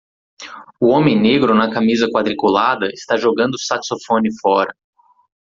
O 0.79 0.87
homem 0.87 1.15
negro 1.21 1.53
na 1.53 1.69
camisa 1.71 2.09
quadriculada 2.09 2.87
está 2.91 3.17
jogando 3.17 3.53
o 3.53 3.59
saxofone 3.63 4.29
fora. 4.39 4.73